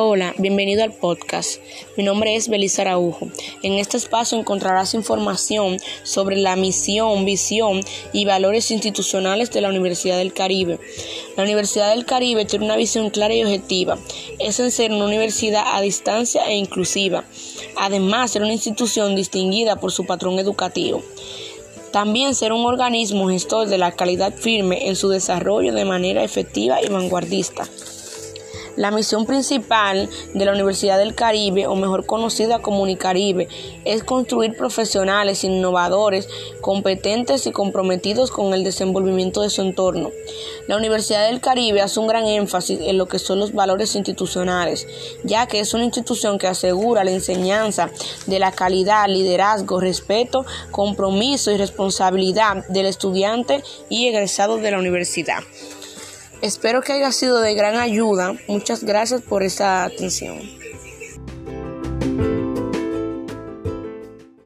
[0.00, 1.60] Hola, bienvenido al podcast.
[1.96, 3.32] Mi nombre es Belisa Araujo.
[3.64, 7.80] En este espacio encontrarás información sobre la misión, visión
[8.12, 10.78] y valores institucionales de la Universidad del Caribe.
[11.36, 13.98] La Universidad del Caribe tiene una visión clara y objetiva.
[14.38, 17.24] Es en ser una universidad a distancia e inclusiva.
[17.76, 21.02] Además, ser una institución distinguida por su patrón educativo.
[21.90, 26.80] También ser un organismo gestor de la calidad firme en su desarrollo de manera efectiva
[26.80, 27.68] y vanguardista.
[28.78, 33.48] La misión principal de la Universidad del Caribe, o mejor conocida como Unicaribe,
[33.84, 36.28] es construir profesionales innovadores,
[36.60, 40.12] competentes y comprometidos con el desenvolvimiento de su entorno.
[40.68, 44.86] La Universidad del Caribe hace un gran énfasis en lo que son los valores institucionales,
[45.24, 47.90] ya que es una institución que asegura la enseñanza
[48.26, 55.42] de la calidad, liderazgo, respeto, compromiso y responsabilidad del estudiante y egresado de la universidad.
[56.42, 58.34] Espero que haya sido de gran ayuda.
[58.46, 60.38] Muchas gracias por esta atención.